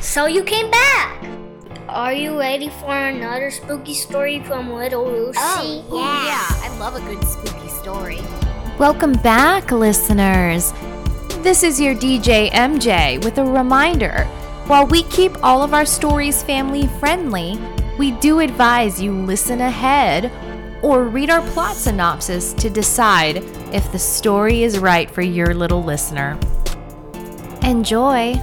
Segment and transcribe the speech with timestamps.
[0.00, 1.24] So you came back!
[1.88, 5.38] Are you ready for another spooky story from Little Lucy?
[5.38, 6.70] Oh, yeah.
[6.70, 8.20] I love a good spooky story.
[8.78, 10.72] Welcome back, listeners.
[11.42, 14.24] This is your DJ MJ with a reminder.
[14.66, 17.58] While we keep all of our stories family friendly,
[17.98, 20.30] we do advise you listen ahead
[20.82, 23.38] or read our plot synopsis to decide
[23.72, 26.38] if the story is right for your little listener.
[27.62, 28.34] Enjoy!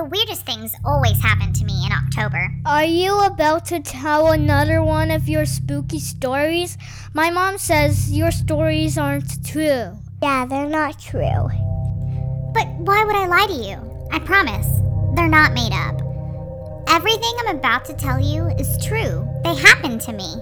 [0.00, 2.50] The weirdest things always happen to me in October.
[2.64, 6.78] Are you about to tell another one of your spooky stories?
[7.12, 9.92] My mom says your stories aren't true.
[10.22, 11.50] Yeah, they're not true.
[12.54, 14.08] But why would I lie to you?
[14.10, 14.68] I promise,
[15.16, 16.00] they're not made up.
[16.88, 19.28] Everything I'm about to tell you is true.
[19.44, 20.34] They happened to me.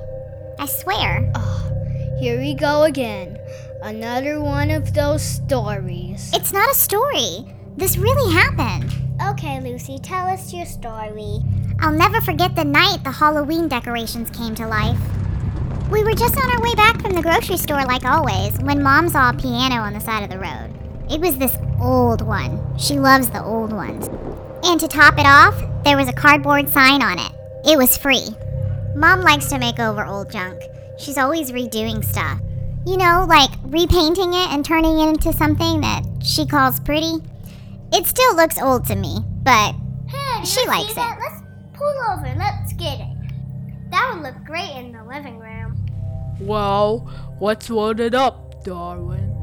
[0.60, 1.32] I swear.
[1.34, 3.36] Oh, here we go again.
[3.82, 6.30] Another one of those stories.
[6.32, 7.44] It's not a story.
[7.76, 9.07] This really happened.
[9.28, 11.40] Okay, Lucy, tell us your story.
[11.80, 14.98] I'll never forget the night the Halloween decorations came to life.
[15.92, 19.10] We were just on our way back from the grocery store, like always, when Mom
[19.10, 20.72] saw a piano on the side of the road.
[21.10, 22.78] It was this old one.
[22.78, 24.08] She loves the old ones.
[24.64, 27.32] And to top it off, there was a cardboard sign on it.
[27.70, 28.28] It was free.
[28.96, 30.58] Mom likes to make over old junk.
[30.98, 32.40] She's always redoing stuff.
[32.86, 37.20] You know, like repainting it and turning it into something that she calls pretty.
[37.92, 39.74] It still looks old to me, but
[40.08, 41.18] Hey, She you likes see that?
[41.20, 41.42] Let's
[41.74, 42.34] pull over.
[42.36, 43.90] Let's get it.
[43.90, 45.86] That would look great in the living room.
[46.40, 47.00] Well,
[47.38, 49.34] what's loaded up, darling?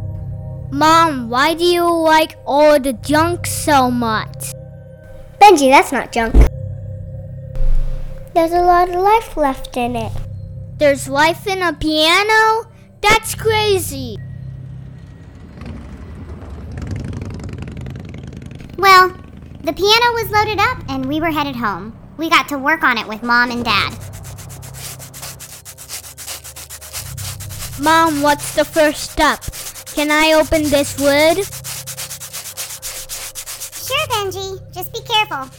[0.71, 4.51] Mom, why do you like all the junk so much?
[5.39, 6.33] Benji, that's not junk.
[8.33, 10.11] There's a lot of life left in it.
[10.77, 12.69] There's life in a piano?
[13.01, 14.17] That's crazy.
[18.85, 19.09] Well,
[19.63, 21.97] the piano was loaded up and we were headed home.
[22.17, 23.89] We got to work on it with Mom and Dad.
[27.81, 29.41] Mom, what's the first step?
[29.95, 31.37] Can I open this lid?
[33.87, 34.61] Sure, Benji.
[34.71, 35.49] Just be careful.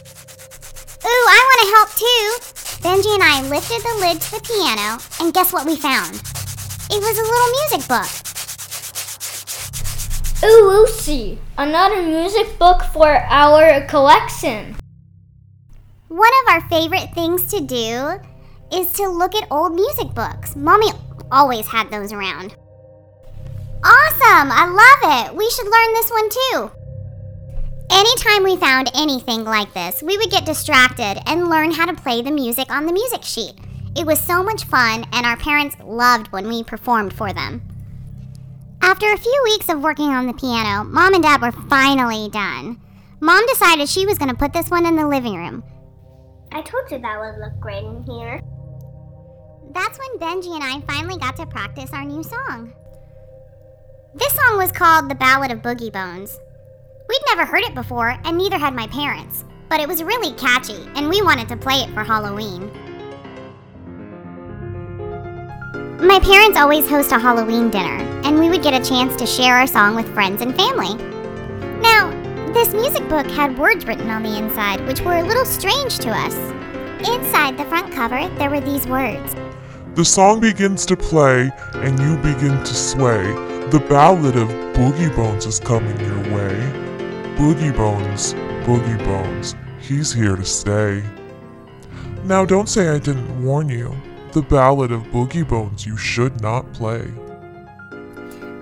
[1.03, 2.23] Ooh, I want to help too.
[2.79, 6.15] Benji and I lifted the lid to the piano, and guess what we found?
[6.15, 8.16] It was a little music book.
[10.47, 14.77] Lucy, another music book for our collection.
[16.07, 18.17] One of our favorite things to do
[18.71, 20.55] is to look at old music books.
[20.55, 20.91] Mommy
[21.33, 22.55] always had those around.
[23.83, 24.49] Awesome!
[24.49, 25.35] I love it!
[25.35, 26.71] We should learn this one too.
[27.91, 32.21] Anytime we found anything like this, we would get distracted and learn how to play
[32.21, 33.55] the music on the music sheet.
[33.97, 37.61] It was so much fun, and our parents loved when we performed for them.
[38.87, 42.79] After a few weeks of working on the piano, Mom and Dad were finally done.
[43.19, 45.61] Mom decided she was going to put this one in the living room.
[46.53, 48.41] I told you that would look great in here.
[49.73, 52.73] That's when Benji and I finally got to practice our new song.
[54.15, 56.39] This song was called The Ballad of Boogey Bones.
[57.09, 60.87] We'd never heard it before, and neither had my parents, but it was really catchy,
[60.95, 62.71] and we wanted to play it for Halloween.
[65.99, 69.55] My parents always host a Halloween dinner, and we would get a chance to share
[69.55, 70.93] our song with friends and family.
[71.81, 72.11] Now,
[72.53, 76.09] this music book had words written on the inside, which were a little strange to
[76.11, 76.35] us.
[76.99, 79.35] Inside the front cover, there were these words
[79.95, 83.23] The song begins to play and you begin to sway.
[83.71, 86.53] The ballad of Boogey Bones is coming your way.
[87.37, 88.35] Boogey Bones,
[88.65, 91.03] Boogey Bones, he's here to stay.
[92.23, 93.95] Now don't say I didn't warn you.
[94.33, 97.01] The ballad of Boogey Bones you should not play.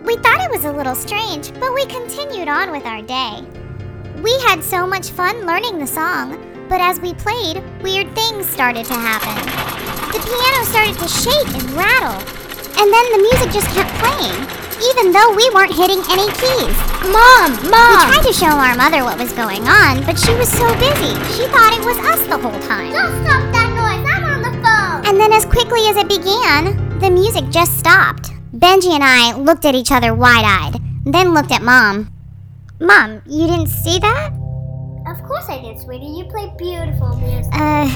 [0.05, 3.41] We thought it was a little strange, but we continued on with our day.
[4.21, 6.37] We had so much fun learning the song,
[6.69, 9.35] but as we played, weird things started to happen.
[10.13, 12.21] The piano started to shake and rattle,
[12.77, 14.37] and then the music just kept playing,
[14.93, 16.77] even though we weren't hitting any keys.
[17.09, 18.05] Mom, Mom!
[18.05, 21.17] We tried to show our mother what was going on, but she was so busy,
[21.33, 23.54] she thought it was us the whole time.
[25.25, 28.29] Then, as quickly as it began, the music just stopped.
[28.53, 32.13] Benji and I looked at each other wide eyed, then looked at Mom.
[32.79, 34.31] Mom, you didn't see that?
[35.07, 36.05] Of course I did, sweetie.
[36.05, 37.51] You play beautiful music.
[37.55, 37.89] Uh,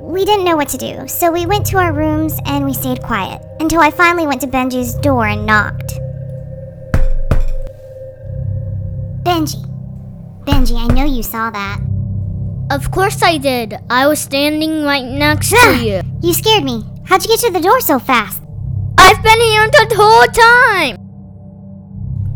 [0.00, 3.02] we didn't know what to do, so we went to our rooms and we stayed
[3.02, 5.92] quiet until I finally went to Benji's door and knocked.
[9.22, 9.64] Benji.
[10.44, 11.91] Benji, I know you saw that.
[12.72, 13.76] Of course I did.
[13.90, 16.00] I was standing right next to you.
[16.22, 16.82] You scared me.
[17.04, 18.40] How'd you get to the door so fast?
[18.96, 20.96] I've been here the whole time.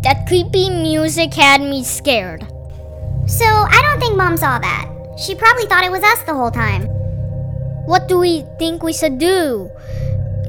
[0.03, 2.43] That creepy music had me scared.
[3.27, 4.93] So I don't think Mom saw that.
[5.19, 6.83] She probably thought it was us the whole time.
[7.87, 9.71] What do we think we should do?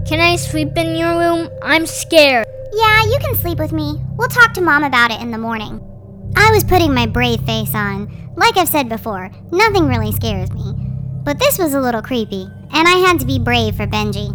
[0.05, 1.49] Can I sleep in your room?
[1.63, 2.45] I'm scared.
[2.73, 4.01] Yeah, you can sleep with me.
[4.17, 5.79] We'll talk to Mom about it in the morning.
[6.35, 8.26] I was putting my brave face on.
[8.37, 10.73] Like I've said before, nothing really scares me.
[11.23, 14.27] But this was a little creepy, and I had to be brave for Benji.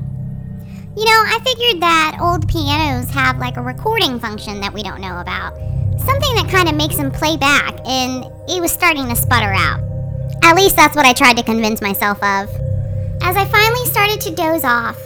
[0.97, 5.01] You know, I figured that old pianos have like a recording function that we don't
[5.01, 5.55] know about.
[6.01, 9.81] Something that kind of makes them play back, and it was starting to sputter out.
[10.43, 12.51] At least that's what I tried to convince myself of.
[13.23, 14.99] As I finally started to doze off,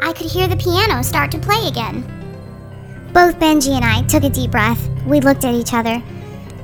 [0.00, 2.02] I could hear the piano start to play again.
[3.12, 4.88] Both Benji and I took a deep breath.
[5.04, 6.00] We looked at each other.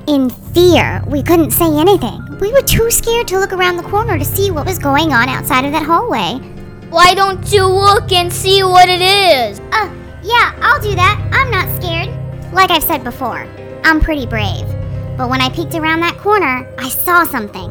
[0.06, 2.20] In fear, we couldn't say anything.
[2.38, 5.30] We were too scared to look around the corner to see what was going on
[5.30, 6.34] outside of that hallway.
[6.90, 9.60] Why don't you look and see what it is?
[9.72, 9.90] Uh,
[10.22, 11.30] yeah, I'll do that.
[11.32, 12.10] I'm not scared.
[12.52, 13.48] Like I've said before,
[13.82, 14.66] I'm pretty brave.
[15.16, 17.70] But when I peeked around that corner, I saw something.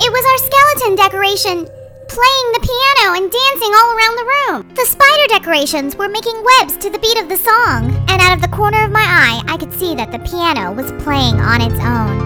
[0.00, 1.77] It was our skeleton decoration
[2.18, 4.74] playing the piano and dancing all around the room.
[4.74, 8.42] The spider decorations were making webs to the beat of the song, and out of
[8.42, 11.78] the corner of my eye, I could see that the piano was playing on its
[11.78, 12.18] own.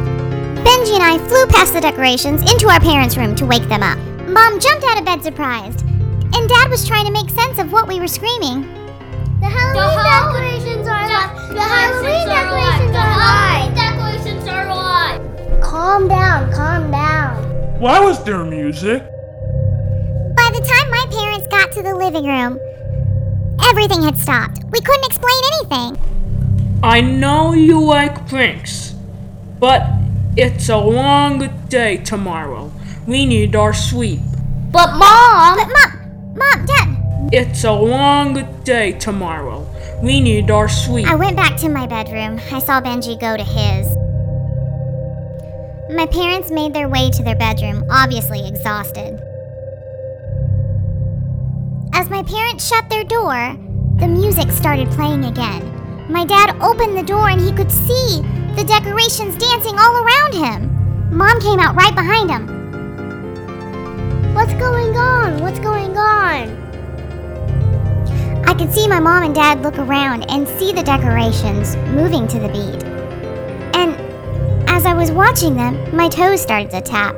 [0.65, 3.99] Benji and I flew past the decorations into our parents' room to wake them up.
[4.29, 7.87] Mom jumped out of bed surprised, and Dad was trying to make sense of what
[7.87, 8.63] we were screaming.
[9.45, 11.53] The Halloween decorations are alive.
[11.53, 13.75] The Halloween decorations are alive.
[13.77, 15.61] The Halloween decorations are alive.
[15.61, 17.37] Calm down, calm down.
[17.79, 19.12] Why was there music?
[21.73, 22.59] To the living room,
[23.71, 24.63] everything had stopped.
[24.71, 26.81] We couldn't explain anything.
[26.83, 28.95] I know you like pranks,
[29.59, 29.87] but
[30.37, 32.71] it's a long day tomorrow.
[33.07, 34.21] We need our sleep.
[34.71, 39.67] But mom, But Mom, Mom, Dad, It's a long day tomorrow.
[40.03, 41.07] We need our sleep.
[41.07, 42.39] I went back to my bedroom.
[42.51, 43.87] I saw Benji go to his.
[45.95, 49.21] My parents made their way to their bedroom, obviously exhausted.
[51.95, 53.57] As my parents shut their door,
[53.99, 55.63] the music started playing again.
[56.11, 58.23] My dad opened the door and he could see
[58.57, 61.17] the decorations dancing all around him.
[61.17, 62.47] Mom came out right behind him.
[64.35, 65.43] What's going on?
[65.43, 66.63] What's going on?
[68.47, 72.39] I could see my mom and dad look around and see the decorations moving to
[72.39, 72.83] the beat.
[73.75, 73.95] And
[74.69, 77.17] as I was watching them, my toes started to tap.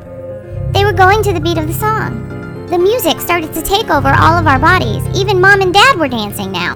[0.73, 2.24] They were going to the beat of the song.
[2.71, 5.05] The music started to take over all of our bodies.
[5.15, 6.73] Even mom and dad were dancing now.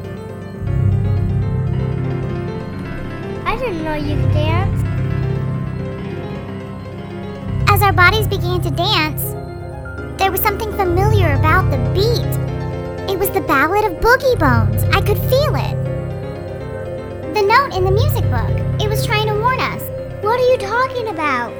[3.46, 4.82] I didn't know you could dance.
[7.70, 9.22] As our bodies began to dance,
[10.18, 13.10] there was something familiar about the beat.
[13.10, 14.84] It was the Ballad of Boogey Bones.
[14.94, 15.74] I could feel it.
[17.34, 18.82] The note in the music book.
[18.82, 19.82] It was trying to warn us.
[20.22, 21.50] What are you talking about?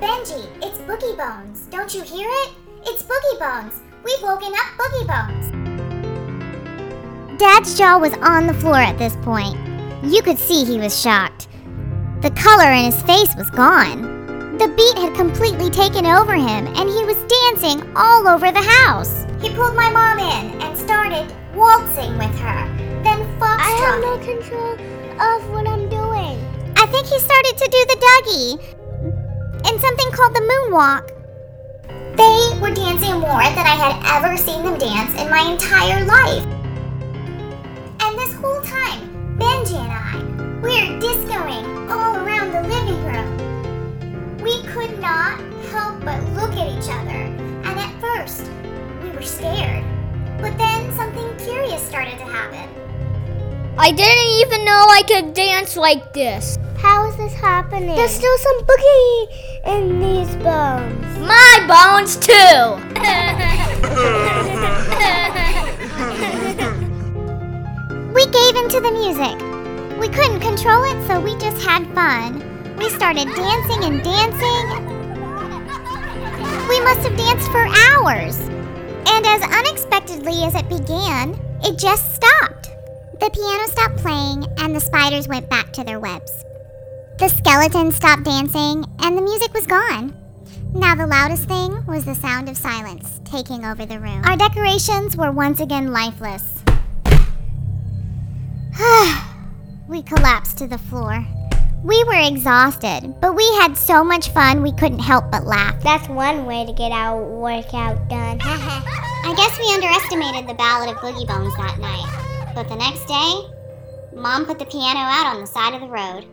[0.00, 1.66] Benji, it's Boogey Bones.
[1.70, 2.61] Don't you hear it?
[2.84, 3.80] It's Boogey Bones.
[4.04, 5.46] We've woken up Boogey Bones.
[7.38, 9.56] Dad's jaw was on the floor at this point.
[10.02, 11.46] You could see he was shocked.
[12.22, 14.58] The color in his face was gone.
[14.58, 17.16] The beat had completely taken over him, and he was
[17.54, 19.26] dancing all over the house.
[19.40, 22.66] He pulled my mom in and started waltzing with her,
[23.04, 23.58] then foxtrotting.
[23.58, 24.72] I have no control
[25.22, 26.36] of what I'm doing.
[26.76, 28.58] I think he started to do the Dougie
[29.70, 31.21] and something called the moonwalk.
[32.16, 36.44] They were dancing more than I had ever seen them dance in my entire life.
[38.00, 40.20] And this whole time, Benji and I,
[40.60, 44.38] we're discoing all around the living room.
[44.42, 45.40] We could not
[45.70, 47.20] help but look at each other,
[47.64, 48.50] and at first,
[49.02, 49.84] we were scared.
[50.38, 52.68] But then something curious started to happen.
[53.78, 56.58] I didn't even know I could dance like this.
[56.76, 57.96] How is happening?
[57.96, 59.28] There's still some boogie
[59.66, 61.18] in these bones.
[61.18, 62.78] My bones too.
[68.12, 69.40] We gave into the music.
[69.98, 72.42] We couldn't control it, so we just had fun.
[72.76, 74.68] We started dancing and dancing.
[76.68, 78.38] We must have danced for hours.
[79.08, 82.70] And as unexpectedly as it began, it just stopped.
[83.18, 86.44] The piano stopped playing, and the spiders went back to their webs.
[87.22, 90.12] The skeleton stopped dancing, and the music was gone.
[90.74, 94.24] Now, the loudest thing was the sound of silence taking over the room.
[94.24, 96.64] Our decorations were once again lifeless.
[99.86, 101.24] we collapsed to the floor.
[101.84, 105.80] We were exhausted, but we had so much fun we couldn't help but laugh.
[105.80, 108.40] That's one way to get our workout done.
[108.42, 112.52] I guess we underestimated the Ballad of Boogey Bones that night.
[112.56, 113.46] But the next day,
[114.20, 116.26] Mom put the piano out on the side of the road.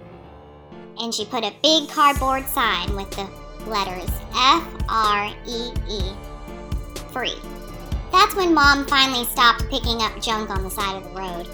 [1.00, 3.27] And she put a big cardboard sign with the
[3.69, 6.01] letters F R E E.
[7.12, 7.36] Free.
[8.12, 11.48] That's when Mom finally stopped picking up junk on the side of the road.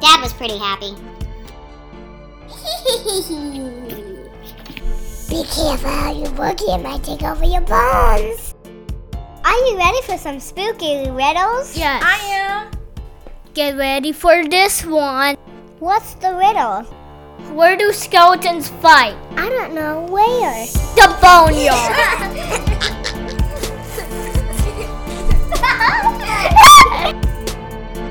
[0.00, 0.94] Dad was pretty happy.
[5.28, 8.54] Be careful, you boogie might take over your bones.
[9.44, 11.76] Are you ready for some spooky riddles?
[11.76, 12.02] Yes.
[12.04, 12.70] I am.
[13.54, 15.36] Get ready for this one.
[15.78, 16.86] What's the riddle?
[17.52, 19.16] Where do skeletons fight?
[19.36, 20.66] I don't know where.
[20.94, 21.96] The boneyard.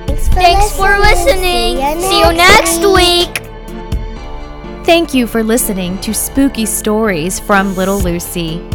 [0.08, 1.77] Thanks Thanks for, for listening.
[2.00, 3.41] See you next week.
[4.86, 8.67] Thank you for listening to Spooky Stories from Little Lucy.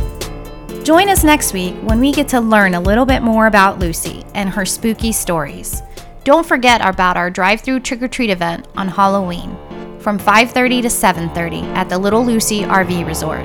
[0.82, 4.24] Join us next week when we get to learn a little bit more about Lucy
[4.34, 5.82] and her spooky stories.
[6.24, 9.56] Don't forget about our drive-through trick-or-treat event on Halloween
[10.00, 13.44] from 5:30 to 7:30 at the Little Lucy RV Resort.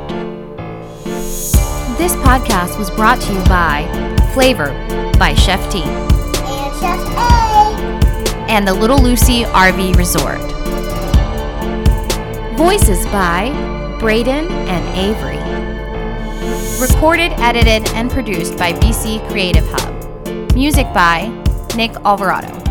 [1.97, 3.85] This podcast was brought to you by
[4.33, 4.71] Flavor
[5.19, 8.45] by Chef T And Chef A.
[8.49, 10.39] and the Little Lucy RV Resort.
[12.57, 13.51] Voices by
[13.99, 15.39] Braden and Avery.
[16.79, 20.53] Recorded, edited, and produced by BC Creative Hub.
[20.53, 21.31] Music by
[21.75, 22.64] Nick Alvarado.